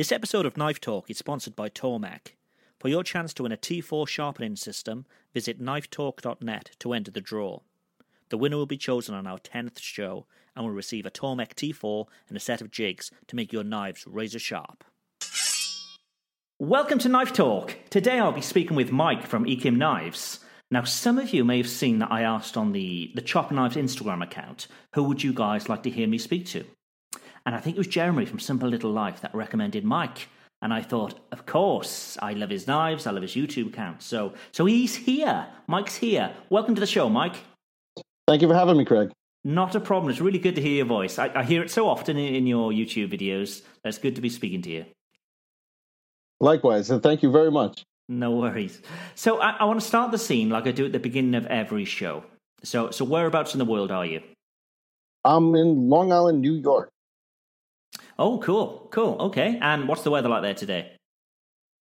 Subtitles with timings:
[0.00, 2.36] This episode of Knife Talk is sponsored by Tormek.
[2.78, 7.60] For your chance to win a T4 sharpening system, visit knifetalk.net to enter the draw.
[8.30, 10.24] The winner will be chosen on our 10th show
[10.56, 14.06] and will receive a Tormek T4 and a set of jigs to make your knives
[14.06, 14.84] razor sharp.
[16.58, 17.76] Welcome to Knife Talk.
[17.90, 20.40] Today I'll be speaking with Mike from Ekim Knives.
[20.70, 23.76] Now, some of you may have seen that I asked on the, the Chop Knives
[23.76, 26.64] Instagram account, who would you guys like to hear me speak to?
[27.46, 30.28] And I think it was Jeremy from Simple Little Life that recommended Mike.
[30.62, 34.02] And I thought, of course, I love his knives, I love his YouTube account.
[34.02, 35.46] So, so he's here.
[35.66, 36.34] Mike's here.
[36.50, 37.36] Welcome to the show, Mike.
[38.28, 39.10] Thank you for having me, Craig.
[39.42, 40.10] Not a problem.
[40.10, 41.18] It's really good to hear your voice.
[41.18, 43.62] I, I hear it so often in, in your YouTube videos.
[43.84, 44.84] It's good to be speaking to you.
[46.40, 47.84] Likewise, and thank you very much.
[48.08, 48.82] No worries.
[49.14, 51.46] So I, I want to start the scene like I do at the beginning of
[51.46, 52.24] every show.
[52.62, 54.20] So, so whereabouts in the world are you?
[55.24, 56.90] I'm in Long Island, New York.
[58.20, 59.16] Oh, cool, cool.
[59.18, 60.92] Okay, and what's the weather like there today?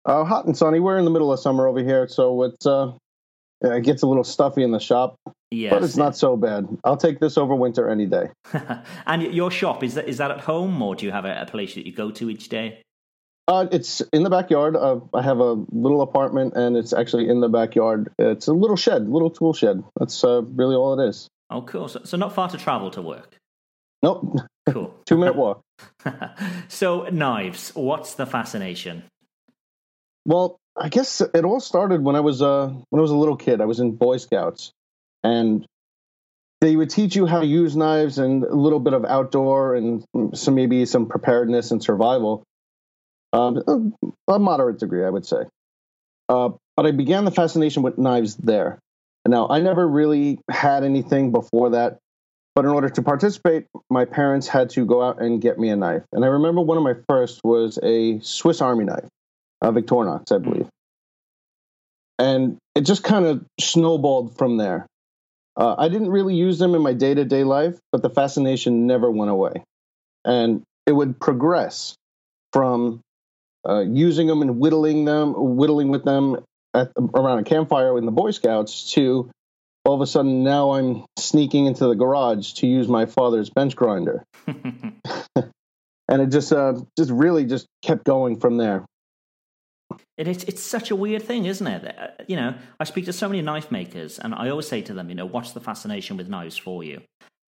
[0.05, 0.81] Uh, hot and sunny.
[0.81, 2.93] We're in the middle of summer over here, so it's uh,
[3.63, 5.15] it gets a little stuffy in the shop.
[5.53, 6.67] Yes, but it's not so bad.
[6.83, 8.31] I'll take this over winter any day.
[9.07, 11.47] and your shop is that is that at home, or do you have a, a
[11.47, 12.83] place that you go to each day?
[13.47, 14.75] Uh, it's in the backyard.
[14.75, 18.13] Uh, I have a little apartment, and it's actually in the backyard.
[18.19, 19.85] It's a little shed, little tool shed.
[20.01, 21.29] That's uh, really all it is.
[21.49, 21.87] Oh, cool.
[21.87, 23.37] So, so not far to travel to work.
[24.03, 24.41] Nope.
[25.25, 25.63] Minute walk.
[26.69, 27.71] so knives.
[27.75, 29.05] What's the fascination?
[30.27, 33.37] Well, I guess it all started when I was uh, when I was a little
[33.37, 33.61] kid.
[33.61, 34.73] I was in Boy Scouts,
[35.23, 35.67] and
[36.61, 40.05] they would teach you how to use knives and a little bit of outdoor and
[40.35, 42.43] some maybe some preparedness and survival.
[43.33, 43.95] Um,
[44.29, 45.43] a moderate degree, I would say.
[46.29, 48.79] Uh, but I began the fascination with knives there.
[49.27, 51.99] Now, I never really had anything before that,
[52.55, 55.77] but in order to participate, my parents had to go out and get me a
[55.77, 56.03] knife.
[56.13, 59.09] And I remember one of my first was a Swiss Army knife,
[59.61, 60.69] a Victorinox, I believe.
[62.19, 64.87] And it just kind of snowballed from there.
[65.57, 68.87] Uh, I didn't really use them in my day to day life, but the fascination
[68.87, 69.63] never went away.
[70.25, 71.95] And it would progress
[72.53, 73.01] from
[73.69, 76.39] uh, using them and whittling them, whittling with them
[76.73, 79.31] at, around a campfire in the Boy Scouts to
[79.85, 83.77] all of a sudden now I'm sneaking into the garage to use my father's bench
[83.77, 84.25] grinder.
[84.47, 88.85] and it just uh, just really just kept going from there.
[90.17, 91.99] It, it's it's such a weird thing, isn't it?
[91.99, 94.95] Uh, you know, I speak to so many knife makers, and I always say to
[94.95, 97.03] them, you know, what's the fascination with knives for you?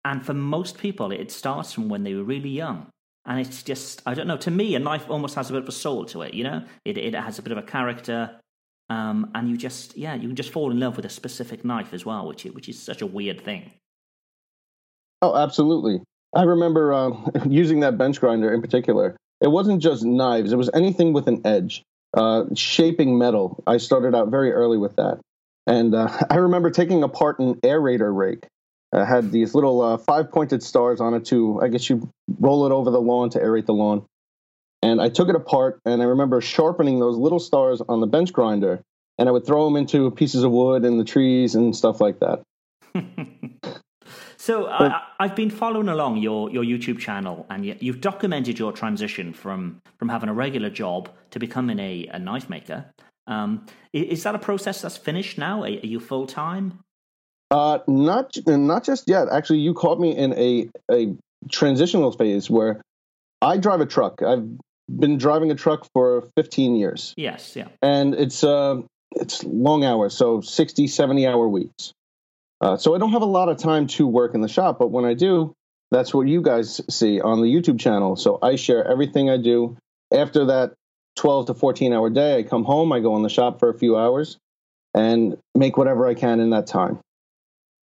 [0.05, 2.89] And for most people, it starts from when they were really young.
[3.25, 5.69] And it's just, I don't know, to me, a knife almost has a bit of
[5.69, 6.65] a soul to it, you know?
[6.85, 8.41] It, it has a bit of a character.
[8.91, 11.93] Um, and you just, yeah, you can just fall in love with a specific knife
[11.95, 13.71] as well, which, which is such a weird thing.
[15.23, 16.03] Oh, absolutely.
[16.35, 17.11] I remember uh,
[17.49, 19.17] using that bench grinder in particular.
[19.41, 21.83] It wasn't just knives, it was anything with an edge.
[22.15, 23.65] Uh, shaping metal.
[23.67, 25.19] I started out very early with that.
[25.67, 28.47] And uh, I remember taking apart an aerator rake
[28.93, 32.67] uh, had these little uh, five pointed stars on it to, I guess you roll
[32.67, 34.05] it over the lawn to aerate the lawn.
[34.83, 38.33] And I took it apart and I remember sharpening those little stars on the bench
[38.33, 38.83] grinder
[39.19, 42.19] and I would throw them into pieces of wood and the trees and stuff like
[42.21, 42.43] that.
[44.37, 48.73] So I, I've been following along your, your YouTube channel, and you, you've documented your
[48.73, 52.87] transition from from having a regular job to becoming a, a knife maker.
[53.29, 55.63] Um, is that a process that's finished now?
[55.63, 56.81] Are, are you full time?
[57.53, 59.29] Uh, not not just yet.
[59.31, 61.15] Actually, you caught me in a a
[61.49, 62.83] transitional phase where
[63.41, 64.23] I drive a truck.
[64.23, 64.49] I've
[64.89, 67.15] been driving a truck for 15 years.
[67.17, 67.69] Yes, yeah.
[67.81, 68.83] And it's uh
[69.15, 71.93] it's long hours, so 60, 70 hour weeks.
[72.61, 74.91] Uh, so I don't have a lot of time to work in the shop, but
[74.91, 75.55] when I do,
[75.91, 78.17] that's what you guys see on the YouTube channel.
[78.17, 79.77] So I share everything I do.
[80.13, 80.75] After that
[81.17, 83.79] 12 to 14 hour day, I come home, I go in the shop for a
[83.79, 84.39] few hours
[84.95, 87.01] and make whatever I can in that time.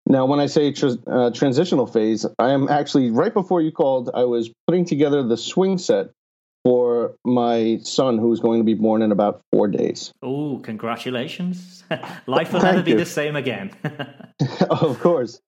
[0.07, 4.11] Now, when I say tr- uh, transitional phase, I am actually right before you called,
[4.13, 6.11] I was putting together the swing set
[6.65, 10.11] for my son who's going to be born in about four days.
[10.23, 11.83] Oh, congratulations.
[12.25, 13.71] Life will never be the same again.
[14.71, 15.39] of course.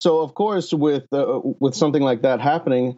[0.00, 2.96] So, of course, with, uh, with something like that happening,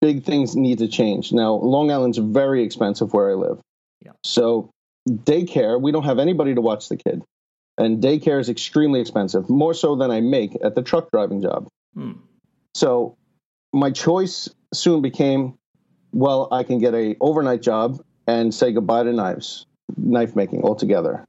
[0.00, 1.32] big things need to change.
[1.32, 3.58] Now, Long Island's very expensive where I live.
[4.00, 4.12] Yeah.
[4.22, 4.70] So,
[5.08, 7.24] daycare, we don't have anybody to watch the kid.
[7.76, 11.66] And daycare is extremely expensive, more so than I make at the truck driving job.
[11.94, 12.12] Hmm.
[12.76, 13.16] So,
[13.72, 15.58] my choice soon became
[16.12, 19.66] well, I can get a overnight job and say goodbye to knives,
[19.96, 21.24] knife making altogether.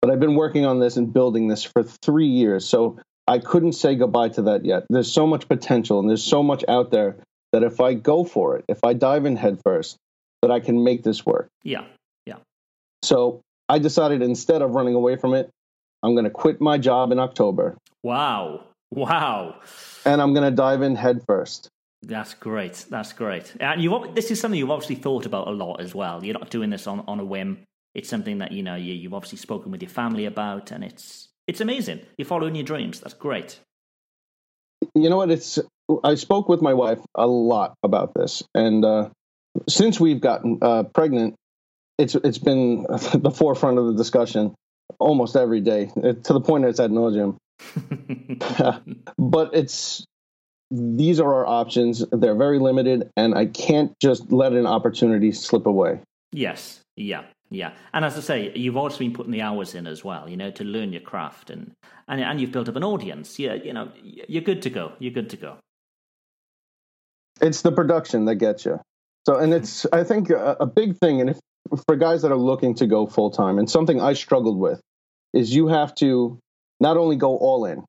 [0.00, 3.72] But I've been working on this and building this for three years, so I couldn't
[3.72, 4.84] say goodbye to that yet.
[4.88, 7.16] There's so much potential and there's so much out there
[7.52, 9.96] that if I go for it, if I dive in headfirst,
[10.42, 11.48] that I can make this work.
[11.64, 11.84] Yeah,
[12.26, 12.36] yeah.
[13.02, 15.50] So I decided instead of running away from it,
[16.02, 17.76] I'm going to quit my job in October.
[18.02, 19.56] Wow, wow.
[20.04, 21.68] And I'm going to dive in headfirst.
[22.02, 22.86] That's great.
[22.88, 23.54] That's great.
[23.60, 26.24] And you this is something you've obviously thought about a lot as well.
[26.24, 27.64] You're not doing this on, on a whim.
[27.94, 31.28] It's something that you know you, you've obviously spoken with your family about, and it's
[31.46, 32.00] it's amazing.
[32.16, 33.00] You're following your dreams.
[33.00, 33.58] That's great.
[34.94, 35.30] You know what?
[35.30, 35.58] It's
[36.04, 39.08] I spoke with my wife a lot about this, and uh,
[39.68, 41.34] since we've gotten uh, pregnant,
[41.98, 42.82] it's it's been
[43.14, 44.54] the forefront of the discussion
[45.00, 47.36] almost every day to the point that it's ad nauseum.
[49.18, 50.06] but it's
[50.70, 52.04] these are our options.
[52.12, 56.00] They're very limited, and I can't just let an opportunity slip away.
[56.32, 57.72] Yes, yeah, yeah.
[57.92, 60.50] And as I say, you've also been putting the hours in as well, you know,
[60.52, 61.72] to learn your craft, and
[62.06, 63.38] and and you've built up an audience.
[63.38, 64.92] Yeah, you know, you're good to go.
[64.98, 65.56] You're good to go.
[67.40, 68.80] It's the production that gets you.
[69.26, 69.62] So, and mm-hmm.
[69.62, 71.38] it's I think a, a big thing, and if
[71.86, 74.80] for guys that are looking to go full time, and something I struggled with
[75.32, 76.38] is you have to
[76.80, 77.84] not only go all in?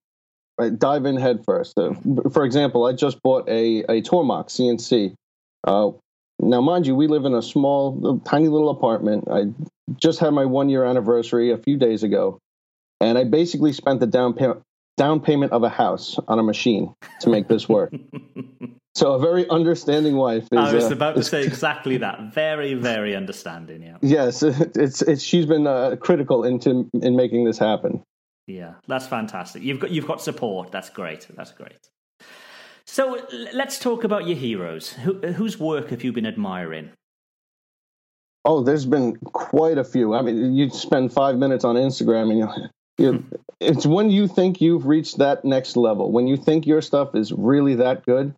[0.77, 1.77] Dive in head first.
[1.77, 1.94] Uh,
[2.31, 5.13] for example, I just bought a, a Tormach CNC.
[5.65, 5.91] Uh,
[6.41, 9.27] now, mind you, we live in a small, tiny little apartment.
[9.29, 9.47] I
[9.97, 12.39] just had my one year anniversary a few days ago,
[13.01, 14.53] and I basically spent the down, pay-
[14.95, 17.94] down payment of a house on a machine to make this work.
[18.95, 20.44] so, a very understanding wife.
[20.44, 22.33] Is, I was uh, about to say exactly that.
[22.33, 23.83] Very, very understanding.
[23.83, 23.97] Yeah.
[24.01, 28.01] Yes, it's it's she's been uh, critical into in making this happen.
[28.50, 29.62] Yeah, that's fantastic.
[29.62, 30.72] You've got you've got support.
[30.72, 31.28] That's great.
[31.36, 31.90] That's great.
[32.88, 33.22] So
[33.54, 34.94] let's talk about your heroes.
[34.94, 36.90] Who, whose work have you been admiring?
[38.44, 40.16] Oh, there's been quite a few.
[40.16, 43.25] I mean, you spend five minutes on Instagram, and you, you
[43.60, 47.31] it's when you think you've reached that next level, when you think your stuff is
[47.31, 48.34] really that good.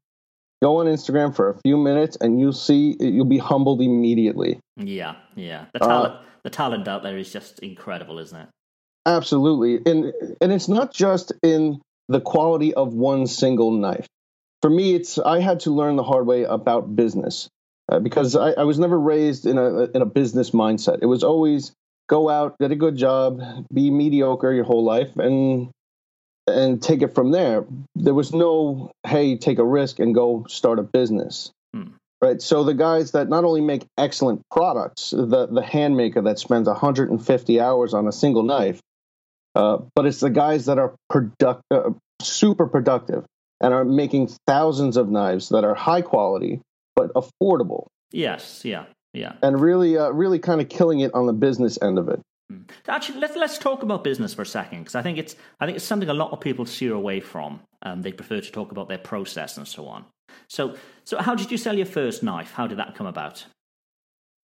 [0.61, 4.59] Go on Instagram for a few minutes, and you'll see you'll be humbled immediately.
[4.75, 5.67] Yeah, yeah.
[5.71, 8.49] The talent, uh, the talent out there is just incredible, isn't it?
[9.05, 9.91] Absolutely.
[9.91, 14.07] And and it's not just in the quality of one single knife.
[14.61, 17.49] For me, it's I had to learn the hard way about business
[17.91, 20.99] uh, because I, I was never raised in a in a business mindset.
[21.01, 21.71] It was always
[22.07, 23.41] go out, get a good job,
[23.73, 25.71] be mediocre your whole life, and
[26.45, 27.65] and take it from there.
[27.95, 31.51] There was no hey, take a risk and go start a business.
[31.73, 31.93] Hmm.
[32.21, 32.39] Right.
[32.39, 36.67] So the guys that not only make excellent products, the the hand maker that spends
[36.67, 38.79] 150 hours on a single knife,
[39.55, 41.91] uh, but it's the guys that are product, uh,
[42.21, 43.25] super productive
[43.59, 46.61] and are making thousands of knives that are high quality
[46.95, 47.87] but affordable.
[48.11, 51.97] Yes, yeah, yeah, and really, uh, really kind of killing it on the business end
[51.97, 52.19] of it.
[52.49, 52.61] Hmm.
[52.87, 55.77] Actually, let's let's talk about business for a second because I think it's I think
[55.77, 57.61] it's something a lot of people steer away from.
[57.81, 60.05] Um, they prefer to talk about their process and so on.
[60.47, 62.51] So, so how did you sell your first knife?
[62.51, 63.45] How did that come about?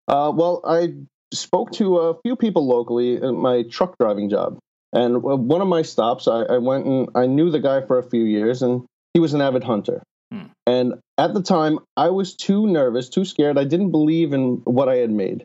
[0.08, 0.94] Uh, well, I
[1.34, 4.60] spoke to a few people locally in my truck driving job,
[4.96, 8.10] and one of my stops, I, I, went and I knew the guy for a
[8.10, 10.02] few years, and he was an avid hunter.
[10.32, 10.46] Hmm.
[10.66, 13.58] And at the time, I was too nervous, too scared.
[13.58, 15.44] I didn't believe in what I had made.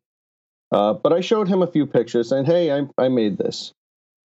[0.71, 3.73] Uh, but I showed him a few pictures saying, hey, I, I made this.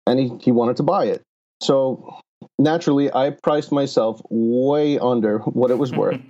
[0.07, 1.23] And he, he wanted to buy it.
[1.63, 2.21] So
[2.59, 6.21] naturally, I priced myself way under what it was worth.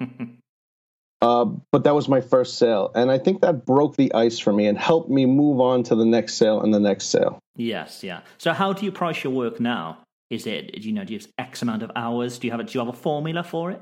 [1.21, 2.93] uh, but that was my first sale.
[2.95, 5.97] And I think that broke the ice for me and helped me move on to
[5.97, 7.41] the next sale and the next sale.
[7.57, 8.21] Yes, yeah.
[8.39, 9.99] So, how do you price your work now?
[10.31, 12.39] Is it, you know, do you have X amount of hours?
[12.39, 13.81] Do you have a, do you have a formula for it?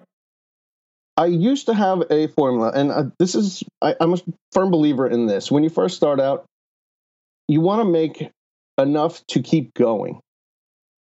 [1.17, 4.19] I used to have a formula, and uh, this is, I, I'm a
[4.53, 5.51] firm believer in this.
[5.51, 6.47] When you first start out,
[7.49, 8.31] you want to make
[8.79, 10.21] enough to keep going,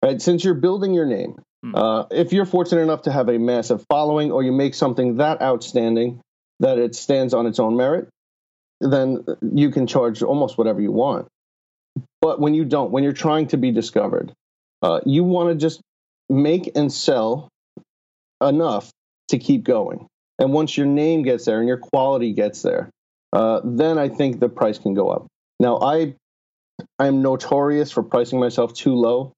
[0.04, 0.20] right?
[0.20, 1.74] Since you're building your name, hmm.
[1.74, 5.40] uh, if you're fortunate enough to have a massive following or you make something that
[5.40, 6.20] outstanding
[6.60, 8.08] that it stands on its own merit,
[8.80, 11.26] then you can charge almost whatever you want.
[12.22, 14.32] But when you don't, when you're trying to be discovered,
[14.80, 15.80] uh, you want to just
[16.30, 17.48] make and sell
[18.40, 18.90] enough
[19.28, 20.06] to keep going.
[20.38, 22.90] And once your name gets there and your quality gets there,
[23.32, 25.26] uh, then I think the price can go up.
[25.60, 26.14] Now, I
[26.98, 29.32] I'm notorious for pricing myself too low.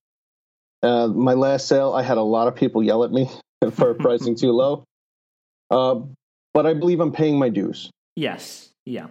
[0.83, 3.31] Uh, my last sale, I had a lot of people yell at me
[3.73, 4.85] for pricing too low.
[5.71, 6.01] Uh,
[6.53, 7.91] but I believe I'm paying my dues.
[8.15, 8.71] Yes.
[8.85, 9.09] Yeah.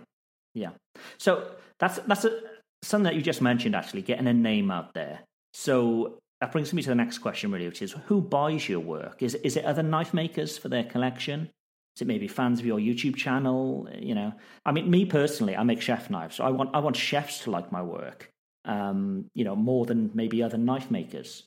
[0.54, 0.70] Yeah.
[1.18, 1.48] So
[1.80, 2.40] that's that's a,
[2.84, 3.76] something that you just mentioned.
[3.76, 5.22] Actually, getting a name out there.
[5.54, 9.24] So that brings me to the next question, really, which is who buys your work?
[9.24, 11.50] Is is it other knife makers for their collection?
[11.96, 13.88] Is it maybe fans of your YouTube channel?
[13.98, 14.34] You know,
[14.66, 17.52] I mean, me personally, I make chef knives, so I want I want chefs to
[17.52, 18.30] like my work.
[18.66, 21.44] Um, you know, more than maybe other knife makers.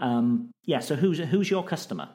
[0.00, 0.80] Um, yeah.
[0.80, 2.08] So who's who's your customer?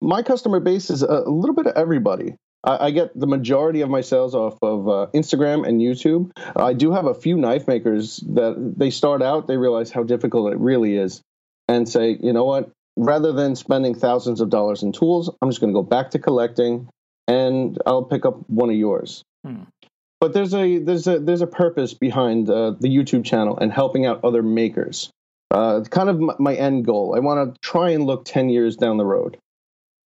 [0.00, 2.36] My customer base is a little bit of everybody.
[2.66, 6.30] I, I get the majority of my sales off of uh, Instagram and YouTube.
[6.56, 10.52] I do have a few knife makers that they start out, they realize how difficult
[10.52, 11.22] it really is,
[11.68, 15.60] and say, you know what, rather than spending thousands of dollars in tools, I'm just
[15.60, 16.88] going to go back to collecting
[17.28, 19.22] and I'll pick up one of yours.
[19.44, 19.62] Hmm.
[20.20, 24.06] But there's a there's a there's a purpose behind uh, the YouTube channel and helping
[24.06, 25.10] out other makers.
[25.50, 27.14] Uh, kind of my end goal.
[27.14, 29.36] I want to try and look ten years down the road.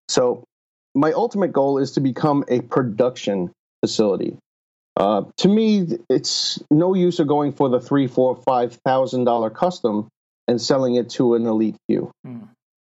[0.08, 0.44] So
[0.94, 4.36] my ultimate goal is to become a production facility.
[4.96, 9.50] Uh, to me, it's no use of going for the three, four, five thousand dollar
[9.50, 10.08] custom
[10.48, 12.10] and selling it to an elite few.
[12.24, 12.40] Hmm.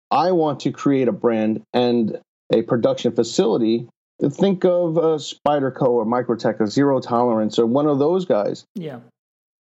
[0.10, 2.20] I want to create a brand and
[2.52, 3.90] a production facility.
[4.22, 8.64] Think of a Spyderco or Microtech or Zero Tolerance or one of those guys.
[8.74, 9.02] Yeah.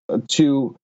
[0.08, 0.74] Uh, to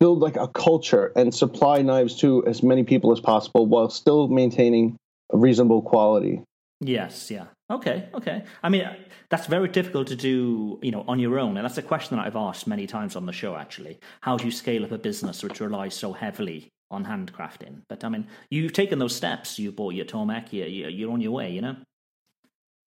[0.00, 4.28] build like a culture and supply knives to as many people as possible while still
[4.28, 4.96] maintaining
[5.32, 6.42] reasonable quality.
[6.80, 7.46] Yes, yeah.
[7.70, 8.44] Okay, okay.
[8.62, 8.86] I mean,
[9.30, 11.56] that's very difficult to do, you know, on your own.
[11.56, 13.98] And that's a question that I've asked many times on the show, actually.
[14.20, 17.82] How do you scale up a business which relies so heavily on handcrafting.
[17.88, 19.58] But I mean, you've taken those steps.
[19.58, 20.52] You bought your Tormach.
[20.52, 21.50] You're, you're on your way.
[21.50, 21.76] You know.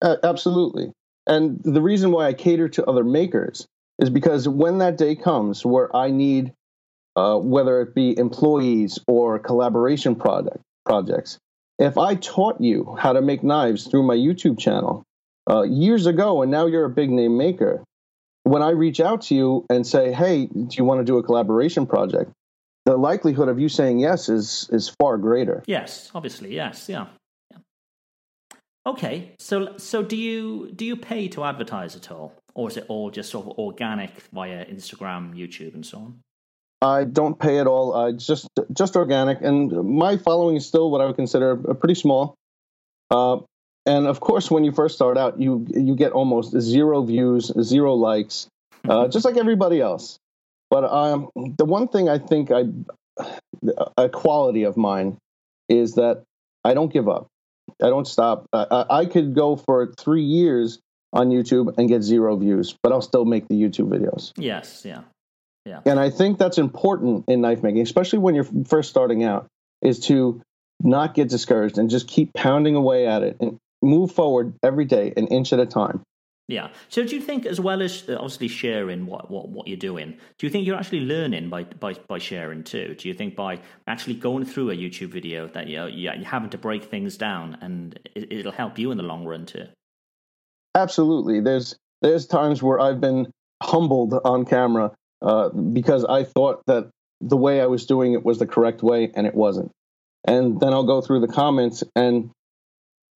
[0.02, 0.92] Uh, absolutely.
[1.26, 3.66] And the reason why I cater to other makers
[3.98, 6.52] is because when that day comes where I need,
[7.16, 11.38] uh, whether it be employees or collaboration project projects,
[11.80, 15.02] if I taught you how to make knives through my YouTube channel
[15.50, 17.82] uh, years ago, and now you're a big name maker,
[18.44, 21.22] when I reach out to you and say, "Hey, do you want to do a
[21.22, 22.30] collaboration project?"
[22.86, 25.62] the likelihood of you saying yes is is far greater.
[25.66, 27.06] Yes, obviously, yes, yeah.
[27.50, 27.58] yeah.
[28.86, 32.86] Okay, so so do you do you pay to advertise at all, or is it
[32.88, 36.20] all just sort of organic via Instagram, YouTube, and so on?
[36.82, 37.94] I don't pay at all.
[37.94, 42.34] I just just organic, and my following is still what I would consider pretty small.
[43.10, 43.38] Uh,
[43.86, 47.94] and of course, when you first start out, you you get almost zero views, zero
[47.94, 48.48] likes,
[48.88, 50.18] uh, just like everybody else.
[50.70, 52.64] But um, the one thing I think I
[53.96, 55.18] a quality of mine
[55.68, 56.22] is that
[56.64, 57.28] I don't give up.
[57.82, 58.46] I don't stop.
[58.52, 60.78] I, I could go for three years
[61.12, 64.32] on YouTube and get zero views, but I'll still make the YouTube videos.
[64.36, 65.02] Yes, yeah,
[65.64, 65.80] yeah.
[65.84, 69.46] And I think that's important in knife making, especially when you're first starting out,
[69.82, 70.40] is to
[70.82, 75.12] not get discouraged and just keep pounding away at it and move forward every day,
[75.16, 76.02] an inch at a time.
[76.48, 76.70] Yeah.
[76.88, 80.18] So do you think, as well as uh, obviously sharing what, what, what you're doing,
[80.36, 82.96] do you think you're actually learning by, by, by sharing too?
[82.98, 86.50] Do you think by actually going through a YouTube video that you know, you're having
[86.50, 89.66] to break things down and it, it'll help you in the long run too?
[90.74, 91.40] Absolutely.
[91.40, 93.30] There's there's times where I've been
[93.62, 98.38] humbled on camera uh, because I thought that the way I was doing it was
[98.38, 99.70] the correct way and it wasn't.
[100.24, 102.30] And then I'll go through the comments and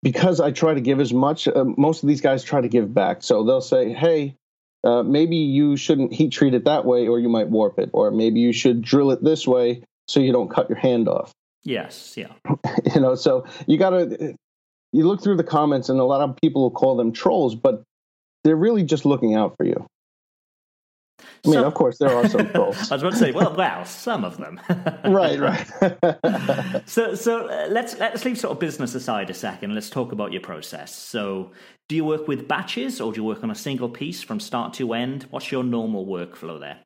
[0.03, 2.93] because I try to give as much, uh, most of these guys try to give
[2.93, 3.23] back.
[3.23, 4.37] So they'll say, hey,
[4.85, 7.91] uh, maybe you shouldn't heat treat it that way or you might warp it.
[7.95, 11.33] Or maybe you should drill it this way so you don't cut your hand off.
[11.63, 12.33] Yes, yeah.
[12.95, 14.35] you know, so you got to,
[14.93, 17.83] you look through the comments and a lot of people will call them trolls, but
[18.45, 19.87] they're really just looking out for you.
[21.21, 22.91] I mean, of course, there are some trolls.
[22.91, 24.61] I was about to say, well, well, some of them.
[25.05, 26.81] right, right.
[26.87, 29.75] So, so uh, let's let's leave sort of business aside a second.
[29.75, 30.95] Let's talk about your process.
[30.95, 31.53] So,
[31.89, 34.75] do you work with batches, or do you work on a single piece from start
[34.75, 35.27] to end?
[35.31, 36.81] What's your normal workflow there?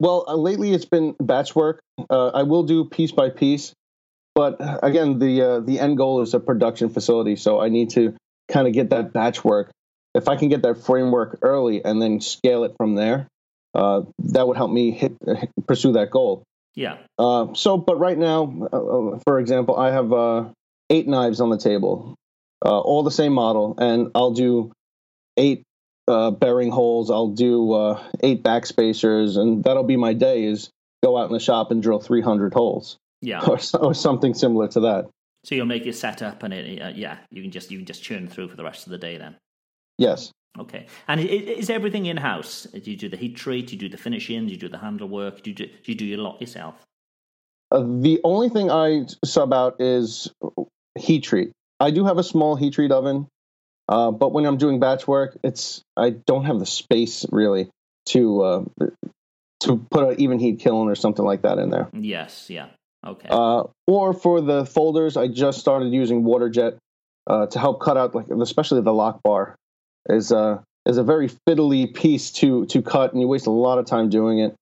[0.00, 1.80] well, uh, lately it's been batch work.
[2.10, 3.72] Uh, I will do piece by piece,
[4.34, 7.90] but uh, again, the uh, the end goal is a production facility, so I need
[7.90, 8.14] to
[8.48, 9.70] kind of get that batch work.
[10.14, 13.28] If I can get that framework early and then scale it from there,
[13.74, 15.12] uh, that would help me hit
[15.66, 16.44] pursue that goal.
[16.76, 20.46] Yeah, Uh, so, but right now, uh, for example, I have uh,
[20.90, 22.16] eight knives on the table,
[22.64, 24.72] uh, all the same model, and I'll do
[25.36, 25.62] eight
[26.08, 27.12] uh, bearing holes.
[27.12, 30.44] I'll do uh, eight backspacers, and that'll be my day.
[30.44, 30.70] Is
[31.04, 33.44] go out in the shop and drill 300 holes, yeah.
[33.46, 35.06] or, or something similar to that.
[35.44, 38.02] So you'll make your setup, and it, uh, yeah, you can just you can just
[38.02, 39.36] churn through for the rest of the day then.
[39.98, 40.32] Yes.
[40.58, 40.86] Okay.
[41.08, 42.64] And is everything in house?
[42.64, 43.68] Do you do the heat treat?
[43.68, 44.46] Do you do the finishing?
[44.46, 45.42] Do you do the handle work?
[45.42, 46.74] Do you do, do you do your lot yourself?
[47.72, 50.30] Uh, the only thing I sub out is
[50.96, 51.50] heat treat.
[51.80, 53.26] I do have a small heat treat oven,
[53.88, 57.68] uh, but when I'm doing batch work, it's I don't have the space really
[58.06, 58.64] to uh,
[59.60, 61.88] to put an Evenheat kiln or something like that in there.
[61.92, 62.48] Yes.
[62.48, 62.68] Yeah.
[63.04, 63.28] Okay.
[63.28, 66.76] Uh, or for the folders, I just started using water jet
[67.26, 69.56] uh, to help cut out, like especially the lock bar
[70.08, 73.78] is uh, is a very fiddly piece to to cut, and you waste a lot
[73.78, 74.54] of time doing it.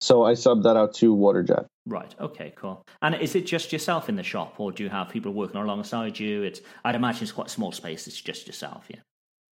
[0.00, 1.66] So I subbed that out to Waterjet.
[1.86, 2.14] Right.
[2.20, 2.52] Okay.
[2.56, 2.82] Cool.
[3.02, 6.18] And is it just yourself in the shop, or do you have people working alongside
[6.18, 6.42] you?
[6.42, 6.60] It's.
[6.84, 8.06] I'd imagine it's quite a small space.
[8.06, 8.84] It's just yourself.
[8.88, 8.96] Yeah.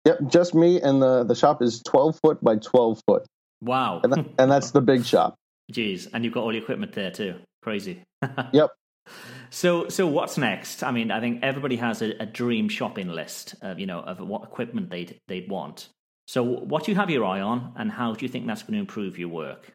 [0.05, 3.25] Yep, just me, and the the shop is twelve foot by twelve foot,
[3.61, 4.01] Wow.
[4.05, 5.35] and, that, and that's the big shop.
[5.73, 6.07] Jeez.
[6.13, 7.35] And you've got all your equipment there too.
[7.63, 8.03] Crazy.
[8.53, 8.71] Yep.
[9.51, 10.83] So, so what's next?
[10.83, 14.21] I mean, I think everybody has a, a dream shopping list, of, you know, of
[14.21, 15.89] what equipment they'd they'd want.
[16.27, 18.75] So, what do you have your eye on, and how do you think that's going
[18.75, 19.73] to improve your work?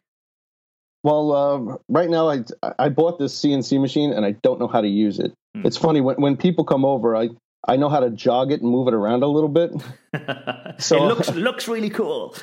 [1.02, 2.44] Well, uh, right now I
[2.78, 5.32] I bought this CNC machine, and I don't know how to use it.
[5.54, 5.66] Hmm.
[5.66, 7.30] It's funny when when people come over, I
[7.66, 9.72] I know how to jog it and move it around a little bit.
[10.78, 12.34] So- it looks looks really cool.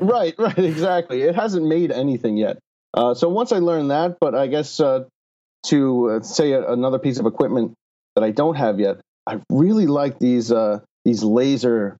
[0.00, 1.22] right, right, exactly.
[1.22, 2.58] It hasn't made anything yet.
[2.94, 5.04] Uh, so once I learn that, but I guess uh,
[5.64, 7.74] to uh, say a, another piece of equipment
[8.14, 11.96] that I don't have yet, I really like these uh, these laser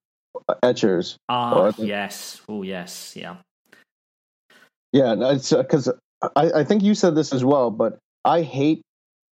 [0.62, 1.16] etchers.
[1.28, 2.40] ah, yes.
[2.48, 3.14] Oh, yes.
[3.16, 3.36] Yeah.
[4.92, 5.88] Yeah, it's because
[6.36, 8.82] I, I think you said this as well, but I hate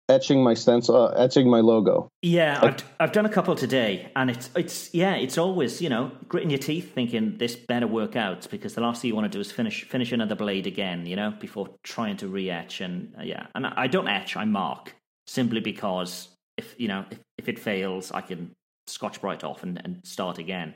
[0.10, 2.10] etching my stencil, uh, etching my logo.
[2.22, 6.12] Yeah, I've I've done a couple today, and it's it's yeah, it's always you know
[6.28, 9.36] gritting your teeth, thinking this better work out because the last thing you want to
[9.36, 13.24] do is finish finish another blade again, you know, before trying to re-etch and uh,
[13.24, 14.96] yeah, and I I don't etch, I mark
[15.28, 18.52] simply because if you know if, if it fails, I can
[18.88, 20.76] Scotch-Brite off and, and start again.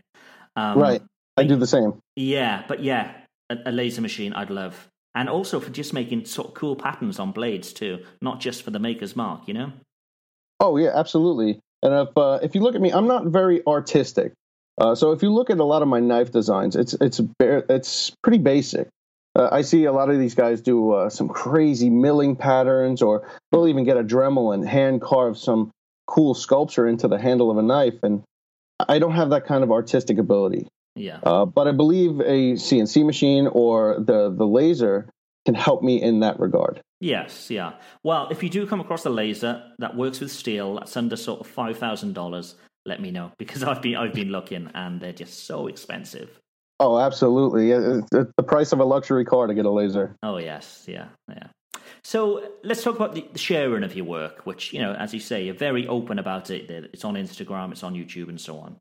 [0.55, 1.01] Um, right,
[1.35, 1.99] I do the same.
[2.15, 3.13] Yeah, but yeah,
[3.49, 4.87] a, a laser machine I'd love.
[5.15, 8.71] And also for just making sort of cool patterns on blades too, not just for
[8.71, 9.73] the maker's mark, you know?
[10.59, 11.59] Oh yeah, absolutely.
[11.81, 14.33] And if uh, if you look at me, I'm not very artistic.
[14.79, 17.63] Uh, so if you look at a lot of my knife designs, it's it's bare,
[17.69, 18.87] it's pretty basic.
[19.35, 23.27] Uh, I see a lot of these guys do uh, some crazy milling patterns, or
[23.51, 25.71] they'll even get a Dremel and hand carve some
[26.07, 28.01] cool sculpture into the handle of a knife.
[28.03, 28.23] And
[28.87, 30.67] I don't have that kind of artistic ability.
[30.95, 31.19] Yeah.
[31.23, 35.09] Uh, but I believe a CNC machine or the the laser
[35.45, 36.81] can help me in that regard.
[36.99, 37.73] Yes, yeah.
[38.03, 41.41] Well, if you do come across a laser that works with steel that's under sort
[41.41, 45.13] of five thousand dollars, let me know because I've been I've been looking and they're
[45.13, 46.39] just so expensive.
[46.79, 47.71] Oh, absolutely!
[47.71, 50.15] It's the price of a luxury car to get a laser.
[50.23, 51.47] Oh yes, yeah, yeah.
[52.03, 55.19] So let's talk about the the sharing of your work, which you know, as you
[55.19, 56.69] say, you're very open about it.
[56.69, 58.77] It's on Instagram, it's on YouTube, and so on.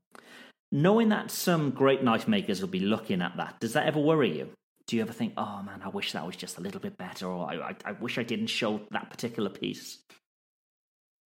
[0.75, 4.39] Knowing that some great knife makers will be looking at that, does that ever worry
[4.39, 4.49] you?
[4.87, 7.27] Do you ever think, "Oh man, I wish that was just a little bit better,"
[7.27, 9.99] or "I, I, I wish I didn't show that particular piece"?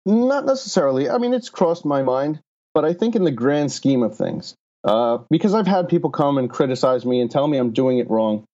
[0.06, 1.10] Not necessarily.
[1.10, 2.40] I mean, it's crossed my mind,
[2.74, 6.38] but I think in the grand scheme of things, uh, because I've had people come
[6.38, 8.46] and criticize me and tell me I'm doing it wrong,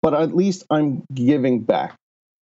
[0.00, 1.96] but at least I'm giving back.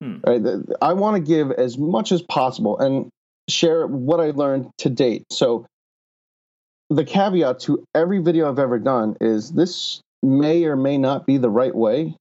[0.01, 0.17] Hmm.
[0.25, 0.41] Right?
[0.81, 3.09] I want to give as much as possible and
[3.47, 5.25] share what I learned to date.
[5.31, 5.65] So
[6.95, 11.37] the caveat to every video I've ever done is this may or may not be
[11.37, 12.15] the right way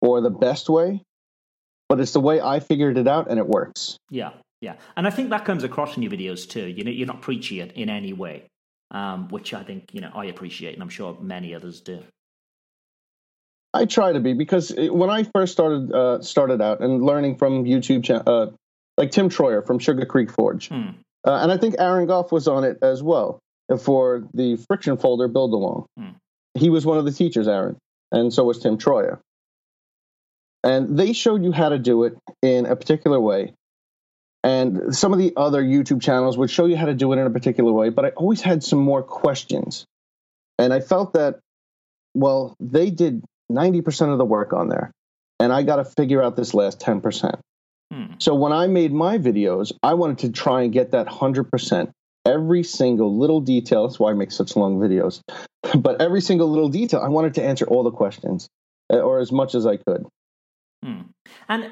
[0.00, 1.02] or the best way,
[1.88, 3.96] but it's the way I figured it out and it works.
[4.10, 6.66] Yeah, yeah, and I think that comes across in your videos too.
[6.66, 8.44] You know, you're not preachy it in any way,
[8.90, 12.02] um, which I think you know I appreciate, and I'm sure many others do.
[13.74, 17.36] I try to be because it, when I first started uh, started out and learning
[17.36, 18.50] from YouTube, cha- uh,
[18.98, 20.90] like Tim Troyer from Sugar Creek Forge, Hmm.
[21.26, 23.38] uh, and I think Aaron Gough was on it as well
[23.76, 25.86] for the friction folder build along.
[25.98, 26.10] Hmm.
[26.54, 27.76] He was one of the teachers, Aaron.
[28.10, 29.20] and so was Tim Troyer.
[30.64, 33.54] And they showed you how to do it in a particular way.
[34.44, 37.26] And some of the other YouTube channels would show you how to do it in
[37.26, 39.86] a particular way, but I always had some more questions.
[40.58, 41.38] And I felt that,
[42.14, 44.90] well, they did 90% of the work on there,
[45.38, 47.40] and I got to figure out this last 10%.
[47.92, 48.04] Hmm.
[48.18, 51.92] So when I made my videos, I wanted to try and get that 100%.
[52.32, 55.20] Every single little detail, that's why I make such long videos,
[55.78, 58.48] but every single little detail, I wanted to answer all the questions,
[58.92, 60.06] uh, or as much as I could.
[60.82, 61.02] Hmm.
[61.48, 61.70] And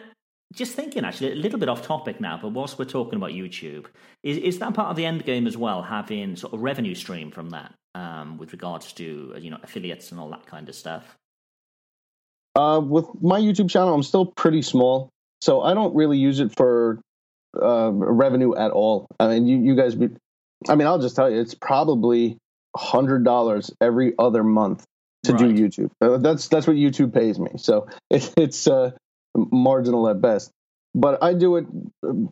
[0.53, 3.87] just thinking, actually, a little bit off topic now, but whilst we're talking about YouTube,
[4.23, 5.83] is is that part of the end game as well?
[5.83, 10.21] Having sort of revenue stream from that, um, with regards to you know affiliates and
[10.21, 11.17] all that kind of stuff.
[12.57, 15.09] Uh, with my YouTube channel, I'm still pretty small,
[15.41, 17.01] so I don't really use it for
[17.61, 19.07] uh, revenue at all.
[19.21, 20.09] I mean, you you guys, be,
[20.69, 22.39] I mean, I'll just tell you, it's probably
[22.77, 24.85] hundred dollars every other month
[25.25, 25.55] to right.
[25.55, 25.91] do YouTube.
[26.01, 27.53] Uh, that's that's what YouTube pays me.
[27.57, 28.93] So it, it's uh,
[29.35, 30.51] marginal at best.
[30.95, 31.67] But I do it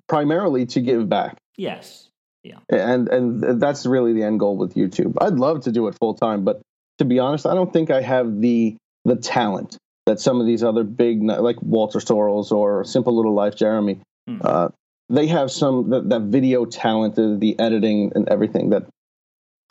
[0.08, 1.38] primarily to give back.
[1.56, 2.08] Yes.
[2.42, 2.58] Yeah.
[2.68, 5.14] And and that's really the end goal with YouTube.
[5.20, 6.60] I'd love to do it full time, but
[6.98, 10.62] to be honest, I don't think I have the the talent that some of these
[10.64, 14.00] other big like Walter Sorrells or Simple Little Life Jeremy.
[14.28, 14.44] Mm.
[14.44, 14.68] Uh,
[15.08, 18.84] they have some that, that video talent, the, the editing and everything that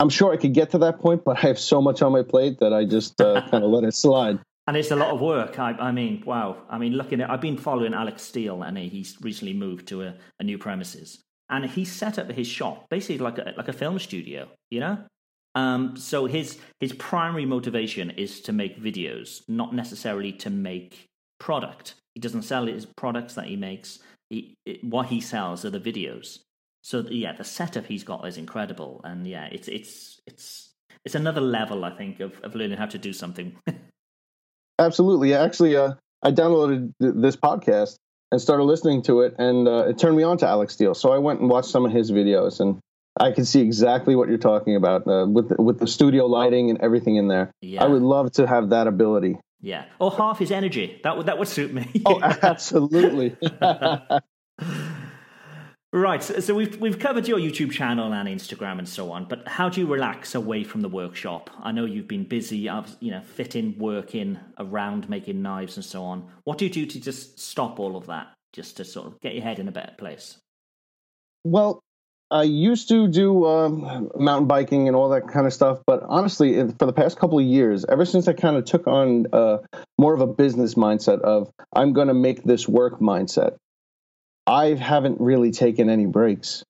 [0.00, 2.22] I'm sure I could get to that point, but I have so much on my
[2.22, 4.38] plate that I just uh, kind of let it slide.
[4.66, 5.58] And it's a lot of work.
[5.58, 6.58] I, I, mean, wow.
[6.68, 10.14] I mean, looking at, I've been following Alex Steele, and he's recently moved to a,
[10.38, 13.98] a new premises, and he set up his shop basically like a like a film
[13.98, 14.46] studio.
[14.70, 14.98] You know,
[15.54, 21.06] um, so his his primary motivation is to make videos, not necessarily to make
[21.40, 21.94] product.
[22.14, 24.00] He doesn't sell his products that he makes.
[24.30, 26.40] He, it, what he sells are the videos.
[26.82, 30.70] So yeah, the setup he's got is incredible, and yeah, it's it's it's
[31.04, 33.56] it's another level, I think, of of learning how to do something.
[34.78, 37.96] Absolutely, actually, uh, I downloaded th- this podcast
[38.30, 40.94] and started listening to it, and uh, it turned me on to Alex Steele.
[40.94, 42.78] So I went and watched some of his videos, and
[43.18, 46.70] I can see exactly what you're talking about uh, with the, with the studio lighting
[46.70, 47.50] and everything in there.
[47.60, 47.84] Yeah.
[47.84, 49.38] I would love to have that ability.
[49.60, 51.00] Yeah, or half his energy.
[51.02, 51.90] That would that would suit me.
[52.06, 53.36] oh, absolutely.
[55.90, 59.70] Right, so we've we've covered your YouTube channel and Instagram and so on, but how
[59.70, 61.48] do you relax away from the workshop?
[61.62, 65.84] I know you've been busy, uh, you know, fitting work in around making knives and
[65.84, 66.30] so on.
[66.44, 69.32] What do you do to just stop all of that, just to sort of get
[69.34, 70.36] your head in a better place?
[71.44, 71.82] Well,
[72.30, 76.56] I used to do um, mountain biking and all that kind of stuff, but honestly,
[76.78, 79.58] for the past couple of years, ever since I kind of took on uh,
[79.96, 83.56] more of a business mindset of I'm going to make this work mindset,
[84.46, 86.64] I haven't really taken any breaks.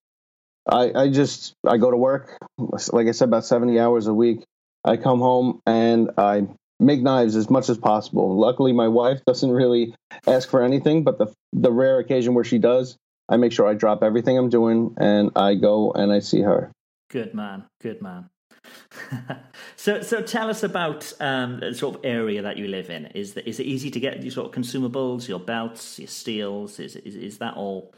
[0.68, 2.38] I, I just I go to work,
[2.92, 4.44] like I said, about seventy hours a week.
[4.84, 6.46] I come home and I
[6.78, 8.38] make knives as much as possible.
[8.38, 9.94] Luckily, my wife doesn't really
[10.26, 12.96] ask for anything, but the the rare occasion where she does,
[13.28, 16.72] I make sure I drop everything I'm doing and I go and I see her.
[17.10, 18.30] Good man, good man.
[19.76, 23.06] so, so tell us about um, the sort of area that you live in.
[23.06, 26.78] Is that, is it easy to get your sort of consumables, your belts, your steels?
[26.78, 27.94] Is, is is that all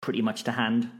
[0.00, 0.90] pretty much to hand?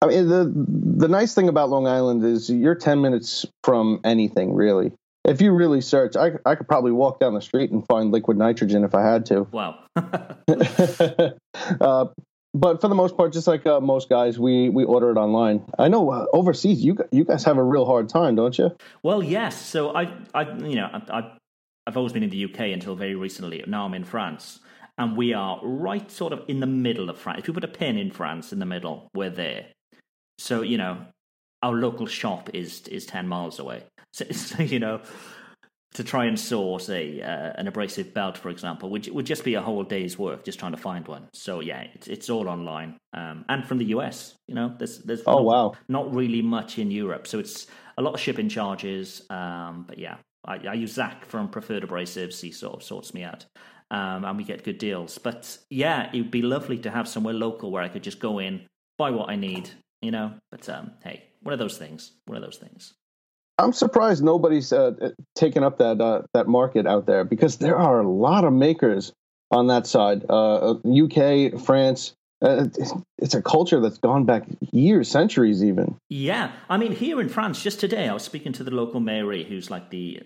[0.00, 0.52] I mean, the
[0.96, 4.92] the nice thing about Long Island is you're ten minutes from anything, really.
[5.24, 8.36] If you really search, I I could probably walk down the street and find liquid
[8.36, 9.42] nitrogen if I had to.
[9.50, 9.80] Wow.
[11.80, 12.06] uh,
[12.54, 15.64] but for the most part, just like uh, most guys, we we order it online.
[15.78, 18.74] I know uh, overseas, you you guys have a real hard time, don't you?
[19.02, 19.60] Well, yes.
[19.60, 21.32] So I I you know I,
[21.86, 23.62] I've always been in the UK until very recently.
[23.66, 24.60] Now I'm in France,
[24.96, 27.40] and we are right sort of in the middle of France.
[27.40, 29.66] If you put a pin in France in the middle, we're there.
[30.38, 31.04] So you know,
[31.62, 33.82] our local shop is is ten miles away.
[34.12, 35.00] So, so you know,
[35.94, 39.54] to try and source a uh, an abrasive belt, for example, would would just be
[39.54, 41.28] a whole day's work just trying to find one.
[41.32, 44.34] So yeah, it's it's all online um, and from the US.
[44.48, 48.02] You know, there's there's oh not, wow not really much in Europe, so it's a
[48.02, 49.22] lot of shipping charges.
[49.30, 52.40] Um, but yeah, I, I, use Zach from Preferred Abrasives.
[52.40, 53.46] He sort of sorts me out.
[53.90, 55.18] Um, and we get good deals.
[55.18, 58.40] But yeah, it would be lovely to have somewhere local where I could just go
[58.40, 58.62] in,
[58.98, 59.70] buy what I need,
[60.02, 60.32] you know.
[60.50, 62.12] But um, hey, one of those things.
[62.26, 62.94] One of those things.
[63.58, 68.00] I'm surprised nobody's uh, taken up that uh, that market out there because there are
[68.00, 69.12] a lot of makers
[69.50, 70.24] on that side.
[70.28, 72.14] Uh, UK, France.
[72.42, 72.66] Uh,
[73.16, 75.96] it's a culture that's gone back years, centuries, even.
[76.10, 79.44] Yeah, I mean, here in France, just today, I was speaking to the local Mary,
[79.44, 80.20] who's like the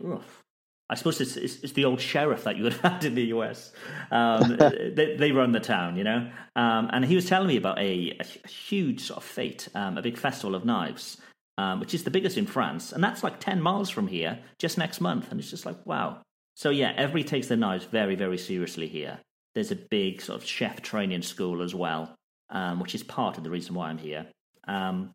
[0.91, 3.25] I suppose it's, it's, it's, the old sheriff that you would have had in the
[3.27, 3.73] US.
[4.11, 6.31] Um, they, they, run the town, you know.
[6.57, 10.03] Um, and he was telling me about a, a huge sort of fete, um, a
[10.03, 11.19] big festival of knives
[11.59, 14.79] um, which is the biggest in France, and that's like ten miles from here, just
[14.79, 15.31] next month.
[15.31, 16.23] And it's just like wow.
[16.55, 19.19] So yeah, everybody takes their knives very, very seriously here.
[19.55, 22.15] There's a big sort of chef training school as well,
[22.51, 24.27] um, which is part of the reason why I'm here.
[24.67, 25.15] Um,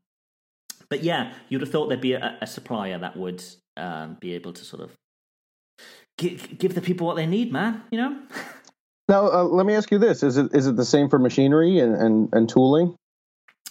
[0.89, 3.43] but yeah, you'd have thought there'd be a, a supplier that would
[3.77, 4.91] um, be able to sort of
[6.17, 7.83] give, give the people what they need, man.
[7.89, 8.21] You know.
[9.09, 11.79] Now, uh, let me ask you this: Is it is it the same for machinery
[11.79, 12.95] and and, and tooling?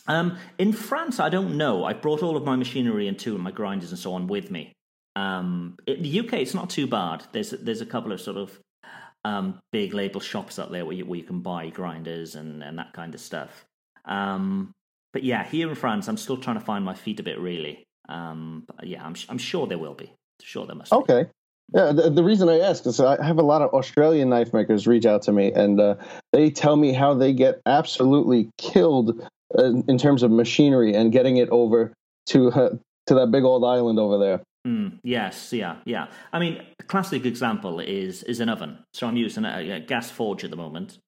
[0.07, 1.85] Um, in France, I don't know.
[1.85, 4.73] I brought all of my machinery and tool, my grinders and so on, with me.
[5.15, 7.25] Um, in the UK, it's not too bad.
[7.33, 8.59] There's there's a couple of sort of
[9.25, 12.79] um, big label shops up there where you, where you can buy grinders and, and
[12.79, 13.65] that kind of stuff.
[14.05, 14.73] Um,
[15.13, 17.85] but yeah, here in France, I'm still trying to find my feet a bit, really.
[18.09, 20.13] Um, yeah, I'm I'm sure there will be.
[20.41, 20.91] Sure, there must.
[20.91, 20.97] Be.
[20.97, 21.27] Okay.
[21.75, 24.87] Yeah, the, the, reason I ask is I have a lot of Australian knife makers
[24.87, 25.95] reach out to me, and uh,
[26.33, 29.27] they tell me how they get absolutely killed
[29.59, 31.93] in, in terms of machinery and getting it over
[32.27, 32.71] to uh,
[33.07, 34.43] to that big old island over there.
[34.67, 36.07] Mm, yes, yeah, yeah.
[36.33, 38.79] I mean, a classic example is is an oven.
[38.95, 40.99] So I'm using a, a gas forge at the moment,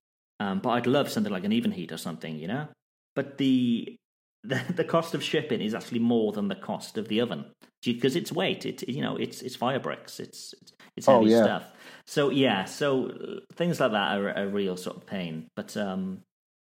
[0.40, 2.68] um, but I'd love something like an Evenheat or something, you know.
[3.14, 3.96] But the,
[4.44, 7.46] the the cost of shipping is actually more than the cost of the oven
[7.84, 8.66] because it's weight.
[8.66, 10.18] It you know it's it's fire bricks.
[10.18, 10.54] It's
[10.96, 11.44] it's heavy oh, yeah.
[11.44, 11.72] stuff.
[12.06, 15.46] So yeah, so things like that are a real sort of pain.
[15.54, 16.22] But um,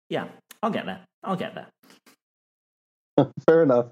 [0.09, 0.29] yeah,
[0.63, 1.01] I'll get there.
[1.23, 1.69] I'll get there.
[3.47, 3.87] Fair enough.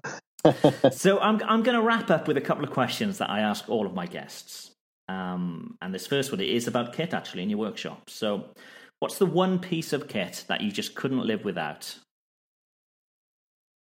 [0.93, 3.69] so I'm I'm going to wrap up with a couple of questions that I ask
[3.69, 4.73] all of my guests.
[5.09, 8.11] Um, and this first one is about kit actually in your workshop.
[8.11, 8.51] So,
[8.99, 11.97] what's the one piece of kit that you just couldn't live without?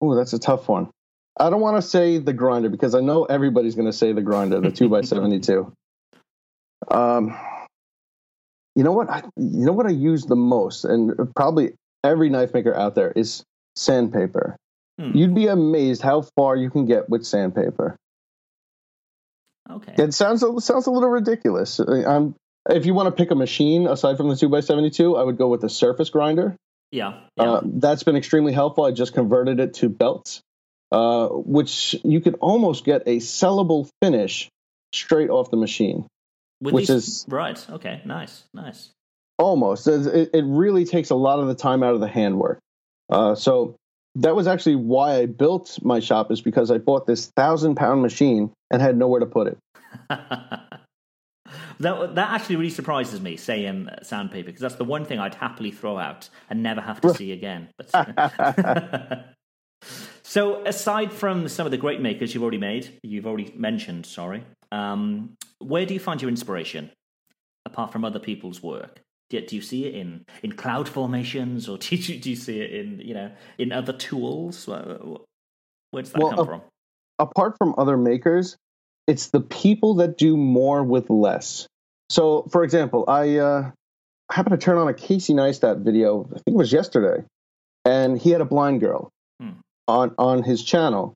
[0.00, 0.90] Oh, that's a tough one.
[1.38, 4.22] I don't want to say the grinder because I know everybody's going to say the
[4.22, 5.72] grinder, the two x seventy two.
[6.90, 7.36] Um,
[8.74, 9.08] you know what?
[9.08, 11.72] I, you know what I use the most, and probably
[12.04, 13.42] every knife maker out there is
[13.74, 14.56] sandpaper.
[15.00, 15.16] Hmm.
[15.16, 17.96] You'd be amazed how far you can get with sandpaper.
[19.68, 19.94] Okay.
[19.96, 21.78] It sounds sounds a little ridiculous.
[21.80, 22.34] I'm,
[22.68, 25.16] uh, if you want to pick a machine aside from the two x seventy two,
[25.16, 26.54] I would go with the surface grinder.
[26.92, 27.44] Yeah, yeah.
[27.44, 28.84] Uh, that's been extremely helpful.
[28.84, 30.42] I just converted it to belts,
[30.92, 34.48] uh, which you could almost get a sellable finish
[34.92, 36.06] straight off the machine.
[36.60, 37.66] With which these, is right.
[37.70, 38.90] Okay, nice, nice.
[39.38, 39.88] Almost.
[39.88, 42.58] It, it really takes a lot of the time out of the handwork.
[43.10, 43.76] Uh, so
[44.16, 48.02] that was actually why I built my shop is because I bought this thousand pound
[48.02, 49.58] machine and had nowhere to put it.
[51.80, 55.70] that that actually really surprises me, saying sandpaper, because that's the one thing I'd happily
[55.70, 57.68] throw out and never have to see again.
[57.76, 59.34] But
[60.22, 64.44] so, aside from some of the great makers you've already made, you've already mentioned, sorry,
[64.70, 66.90] um, where do you find your inspiration
[67.66, 69.00] apart from other people's work?
[69.34, 72.36] Do you, do you see it in, in cloud formations, or do you, do you
[72.36, 74.66] see it in you know in other tools?
[74.66, 76.62] Where does that well, come a, from?
[77.18, 78.56] Apart from other makers,
[79.06, 81.66] it's the people that do more with less.
[82.10, 83.70] So, for example, I uh,
[84.30, 86.24] happened to turn on a Casey Neistat video.
[86.30, 87.24] I think it was yesterday,
[87.84, 89.50] and he had a blind girl hmm.
[89.88, 91.14] on on his channel,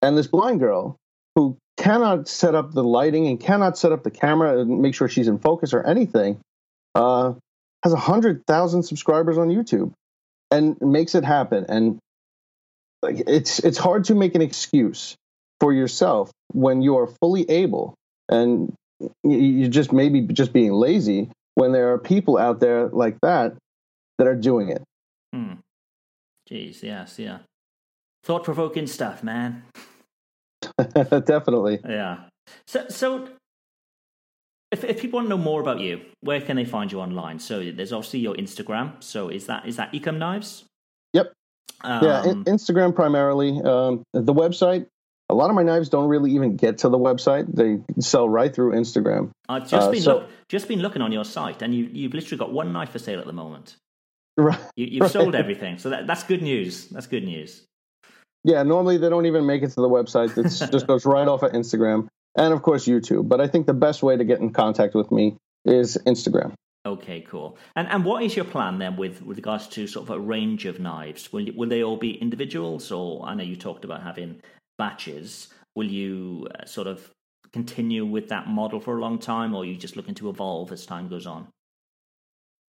[0.00, 0.96] and this blind girl
[1.34, 5.08] who cannot set up the lighting and cannot set up the camera and make sure
[5.08, 6.40] she's in focus or anything,
[6.94, 7.32] uh,
[7.82, 9.92] has a hundred thousand subscribers on YouTube,
[10.50, 11.66] and makes it happen.
[11.68, 11.98] And
[13.02, 15.16] like it's it's hard to make an excuse
[15.60, 17.94] for yourself when you are fully able
[18.28, 18.72] and
[19.22, 23.56] you just maybe just being lazy when there are people out there like that
[24.18, 24.82] that are doing it.
[25.32, 25.54] Hmm.
[26.50, 27.38] Jeez, yes, yeah.
[28.24, 29.64] Thought provoking stuff, man.
[30.94, 31.80] Definitely.
[31.86, 32.20] Yeah.
[32.66, 33.28] So, so
[34.70, 37.38] if, if people want to know more about you, where can they find you online?
[37.38, 39.02] So there's obviously your Instagram.
[39.02, 40.64] So is that is that Ekim Knives?
[41.14, 41.32] Yep.
[41.82, 43.60] Um, yeah, Instagram primarily.
[43.62, 44.86] Um, the website.
[45.30, 47.54] A lot of my knives don't really even get to the website.
[47.54, 49.30] They sell right through Instagram.
[49.46, 52.14] I've just uh, been so, look, just been looking on your site, and you you've
[52.14, 53.76] literally got one knife for sale at the moment.
[54.38, 54.60] Right.
[54.76, 55.10] You, have right.
[55.10, 56.86] sold everything, so that, that's good news.
[56.90, 57.64] That's good news.
[58.44, 60.38] Yeah, normally they don't even make it to the website.
[60.38, 62.06] It just goes right off of Instagram
[62.38, 63.28] and of course YouTube.
[63.28, 66.54] But I think the best way to get in contact with me is Instagram.
[66.86, 67.58] Okay, cool.
[67.76, 70.64] And and what is your plan then with, with regards to sort of a range
[70.64, 71.32] of knives?
[71.32, 74.40] Will will they all be individuals, or I know you talked about having
[74.78, 75.48] batches.
[75.74, 77.10] Will you uh, sort of
[77.52, 80.72] continue with that model for a long time, or are you just looking to evolve
[80.72, 81.48] as time goes on?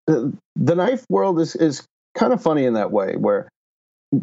[0.07, 3.48] The, the knife world is is kind of funny in that way, where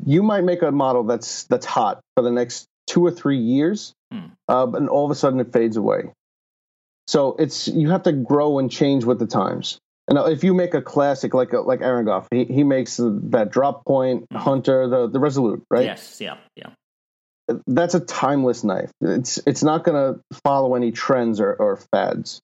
[0.05, 3.93] you might make a model that's that's hot for the next two or three years,
[4.11, 4.27] hmm.
[4.47, 6.11] uh, and all of a sudden it fades away.
[7.07, 9.79] So it's you have to grow and change with the times.
[10.07, 13.51] And if you make a classic like a, like Aaron Gough, he, he makes that
[13.51, 14.37] drop point hmm.
[14.37, 15.85] hunter, the the Resolute, right?
[15.85, 16.69] Yes, yeah, yeah.
[17.67, 18.91] That's a timeless knife.
[19.01, 22.41] It's it's not going to follow any trends or, or fads.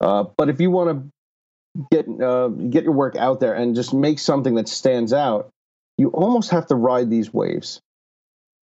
[0.00, 3.94] Uh, but if you want to get uh, get your work out there and just
[3.94, 5.50] make something that stands out,
[5.96, 7.80] you almost have to ride these waves.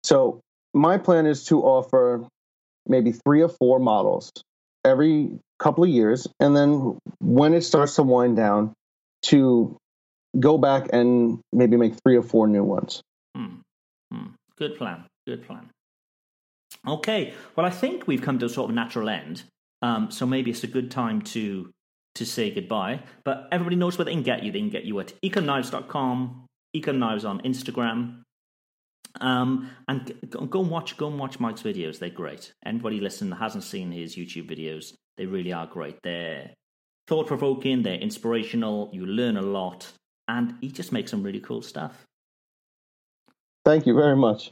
[0.03, 0.41] So
[0.73, 2.25] my plan is to offer
[2.87, 4.31] maybe three or four models
[4.85, 8.73] every couple of years, and then when it starts to wind down,
[9.21, 9.77] to
[10.39, 13.01] go back and maybe make three or four new ones.
[13.35, 13.55] Hmm.
[14.11, 14.27] Hmm.
[14.57, 15.05] Good plan.
[15.27, 15.69] Good plan.
[16.87, 17.33] Okay.
[17.55, 19.43] Well, I think we've come to a sort of natural end.
[19.81, 21.69] Um, so maybe it's a good time to
[22.15, 23.01] to say goodbye.
[23.23, 24.51] But everybody knows where they can get you.
[24.51, 28.23] They can get you at ekimknives.com, ekimknives on Instagram.
[29.21, 31.99] Um, and go, go and watch go and watch Mike's videos.
[31.99, 32.53] They're great.
[32.65, 35.97] Anybody listening that hasn't seen his YouTube videos, they really are great.
[36.03, 36.51] They're
[37.07, 39.91] thought provoking, they're inspirational, you learn a lot,
[40.27, 42.05] and he just makes some really cool stuff.
[43.65, 44.51] Thank you very much.